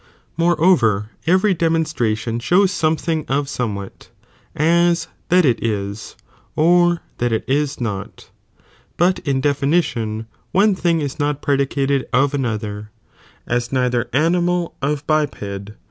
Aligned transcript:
More 0.35 0.59
over 0.59 1.11
every 1.27 1.53
demonstration 1.53 2.39
shows 2.39 2.71
something 2.71 3.23
of 3.27 3.47
somewhat, 3.47 4.09
as 4.55 5.07
that 5.29 5.45
it 5.45 5.63
is, 5.63 6.15
or 6.55 7.01
that 7.19 7.31
it 7.31 7.45
is 7.47 7.79
not, 7.79 8.31
but 8.97 9.19
in 9.19 9.41
definition 9.41 10.25
one 10.53 10.73
thing 10.73 11.01
is 11.01 11.19
not 11.19 11.43
predicated 11.43 12.07
of 12.11 12.33
another, 12.33 12.89
as 13.45 13.71
neither 13.71 14.09
animal 14.11 14.73
of 14.81 15.05
biped 15.05 15.73